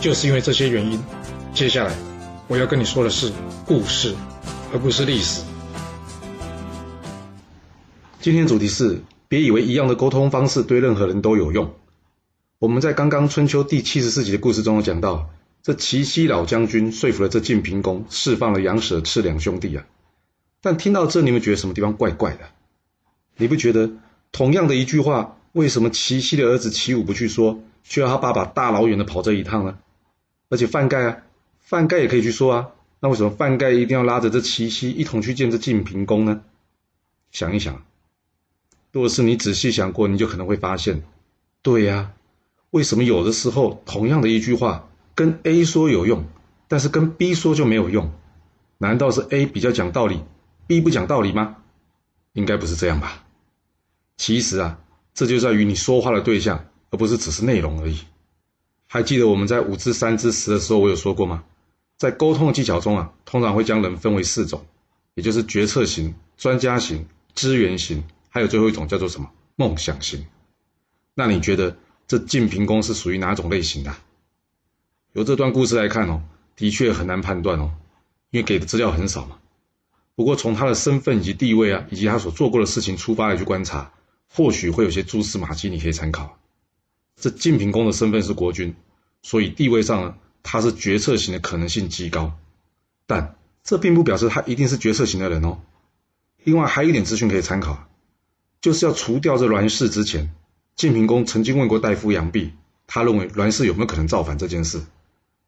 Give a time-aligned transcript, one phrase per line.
[0.00, 1.02] 就是因为这些原因，
[1.52, 1.92] 接下来
[2.46, 3.32] 我要跟你说的是
[3.66, 4.14] 故事，
[4.72, 5.42] 而不是历史。
[8.20, 11.74] 今天主题是：别以为一样的沟通方式对任何人都有用。
[12.60, 15.30] 我们在刚刚春秋第七十四集的故事中有讲到，
[15.62, 19.84] 这齐奚老将军说服了这晋平公，释放了杨舍赤两兄弟啊。
[20.62, 22.50] 但听到这，你们觉得什么地方怪怪的？
[23.36, 23.90] 你不觉得
[24.30, 29.76] 同样的一句话，为什么齐奚的儿子齐武不去说，却要他爸爸大老远的跑这一趟呢？
[30.48, 31.22] 而且范盖啊，
[31.60, 32.68] 范盖也可以去说啊，
[33.00, 36.42] 那为什么范盖一定要拉着这齐奚一同去见这晋平公呢？
[37.30, 37.84] 想一想，
[38.90, 41.02] 若是你仔细想过，你就可能会发现，
[41.62, 42.12] 对呀，
[42.70, 46.24] 为什么有的时候同样的一句话跟 A 说有用，
[46.68, 48.10] 但是跟 B 说就没有用？
[48.78, 50.22] 难道是 A 比较讲道理
[50.66, 51.56] ，B 不讲道理吗？
[52.32, 53.24] 应该不是这样吧？
[54.16, 54.80] 其实啊，
[55.12, 57.98] 这就在于你说话的对象，而不是只是内容而已。
[58.90, 61.44] 还记得我们在五至三至十的时候，我有说过吗？
[61.98, 64.64] 在沟通的技巧中啊，通常会将人分为四种，
[65.14, 70.24] 也就是决策型、专家型、资源型，还有最后一种叫做什么梦想型。
[71.12, 73.94] 那你觉得这晋平公是属于哪种类型的？
[75.12, 76.22] 由这段故事来看哦，
[76.56, 77.72] 的确很难判断哦，
[78.30, 79.38] 因为给的资料很少嘛。
[80.14, 83.92] 不过从他的身份以及地位啊，以及他所做过的事情出发来去观察，
[84.32, 86.38] 或许会有些蛛丝马迹，你可以参考。
[87.20, 88.76] 这晋平公的身份是国君，
[89.22, 92.38] 所以地位上呢，他是决策型的可能性极高。
[93.06, 95.58] 但这并不表示他一定是决策型的人哦。
[96.44, 97.88] 另外还有一点资讯可以参考，
[98.60, 100.32] 就是要除掉这栾氏之前，
[100.76, 102.52] 晋平公曾经问过大夫杨弼，
[102.86, 104.80] 他认为栾氏有没有可能造反这件事。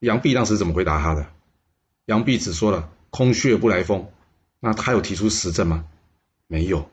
[0.00, 1.26] 杨弼当时怎么回答他的？
[2.04, 4.06] 杨弼只说了“空穴不来风”，
[4.60, 5.86] 那他有提出实证吗？
[6.46, 6.90] 没有。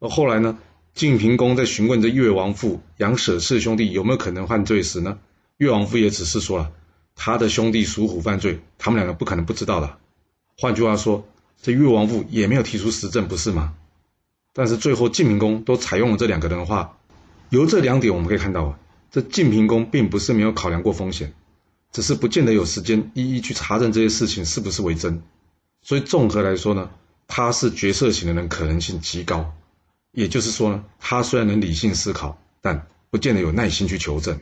[0.00, 0.58] 而后来呢？
[0.98, 5.20] 晋平公在询问这越王父杨舍赤兄弟有没有可能犯罪时呢，
[5.56, 6.72] 越王父也只是说了
[7.14, 9.96] 他的兄弟属虎犯罪，他们两个不可能不知道的。
[10.58, 11.24] 换句话说，
[11.62, 13.74] 这越王父也没有提出实证，不是吗？
[14.52, 16.98] 但是最后晋平公都采用了这两个人的话，
[17.50, 18.78] 由这两点我们可以看到啊，
[19.12, 21.32] 这晋平公并不是没有考量过风险，
[21.92, 25.22] 只是不见得有时间一一去查证这些事情是不是为真。
[25.80, 26.90] 所以综合来说呢，
[27.28, 29.54] 他是决策型的人可能性极高。
[30.12, 34.40] 也就是说呢，他虽然能理性思考，但不见得有耐心去求证。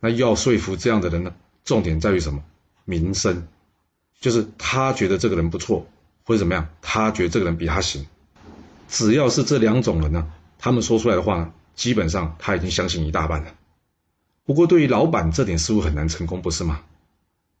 [0.00, 1.34] 那要说服这样的人呢，
[1.64, 2.42] 重点在于什么？
[2.84, 3.46] 名声，
[4.20, 5.86] 就是他觉得这个人不错，
[6.24, 8.06] 或者怎么样，他觉得这个人比他行。
[8.88, 13.54] 只要是这两种人呢，他们说出来的话呢，基本上他已经相信一大半了。
[14.44, 16.82] 不过对于老板这点似乎很难成功，不是吗？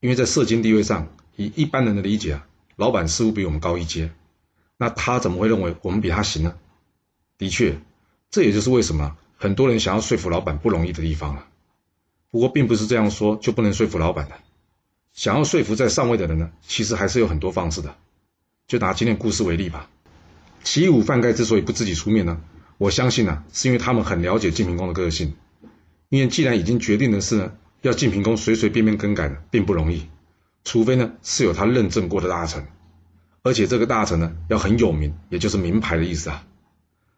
[0.00, 2.46] 因为在社经地位上，以一般人的理解啊，
[2.76, 4.12] 老板似乎比我们高一阶，
[4.76, 6.54] 那他怎么会认为我们比他行呢？
[7.38, 7.78] 的确，
[8.30, 11.46] 这也就是为什么很多人想要说服老板不容易的地方了。
[12.30, 14.36] 不过，并不是这样说就不能说服老板的。
[15.12, 17.94] 想要说服在上位的人呢，其实还是有很多方式的。
[18.66, 19.88] 就拿今天故事为例吧。
[20.64, 22.40] 齐武、范盖之所以不自己出面呢，
[22.78, 25.34] 我相信呢，是因为他们很了解晋平公的个性。
[26.08, 27.52] 因为既然已经决定的事呢，
[27.82, 30.08] 要晋平公随随便便更改的并不容易，
[30.64, 32.66] 除非呢是有他认证过的大臣，
[33.42, 36.44] 而且这个大臣呢要很有名，也就是名牌的意思啊。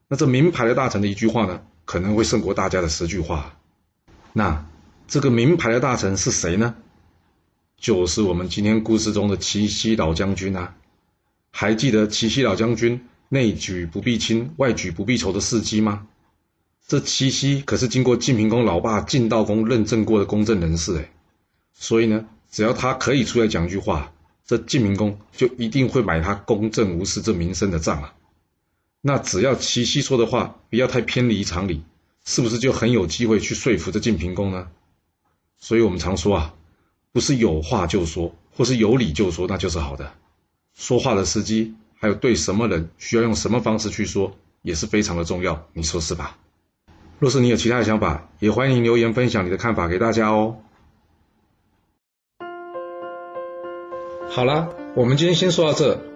[0.08, 3.56] 那这名牌的大臣的一句话呢，可能会胜过大家的十句话。
[4.32, 4.66] 那
[5.08, 6.74] 这个名牌的大臣是谁呢？
[7.78, 10.74] 就是我们今天故事中的齐奚老将军啊！
[11.50, 16.06] 还记得齐奚老将军内举不避亲，外举不避仇的事迹吗？
[16.86, 21.10] 这齐奚可是经过晋平公老爸晋悼公认证过的公正人士哎，
[21.74, 24.12] 所以呢，只要他可以出来讲一句话，
[24.46, 28.14] 这晋平公就一定会买他公正无私这名声的账啊！
[29.00, 31.82] 那只要齐奚说的话不要太偏离常理，
[32.24, 34.68] 是不是就很有机会去说服这晋平公呢？
[35.58, 36.54] 所以我们常说啊，
[37.12, 40.12] 不是有话就说，或是有理就说，那就是好的。
[40.74, 45.66] 说话的时机，还有对什么人需要用什么方式去说，也是非常的重要。
[45.72, 46.36] 你说是吧？
[47.18, 50.58] 若是你有其他的想法，也欢迎留言分享你的看法给大家哦。
[54.28, 56.15] 好了，我们今天先说到这。